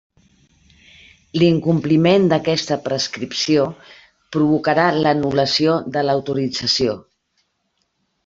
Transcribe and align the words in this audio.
L'incompliment 1.41 2.23
d'aquesta 2.31 2.77
prescripció 2.87 3.67
provocarà 4.37 4.87
l'anul·lació 5.03 5.75
de 5.99 6.05
l'autorització. 6.11 6.97